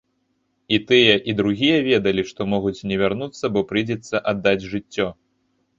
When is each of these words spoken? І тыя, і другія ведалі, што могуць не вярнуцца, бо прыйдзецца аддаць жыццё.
І 0.77 0.79
тыя, 0.91 1.15
і 1.33 1.35
другія 1.41 1.77
ведалі, 1.89 2.23
што 2.31 2.49
могуць 2.55 2.77
не 2.93 3.01
вярнуцца, 3.03 3.45
бо 3.55 3.59
прыйдзецца 3.75 4.25
аддаць 4.35 4.61
жыццё. 4.75 5.07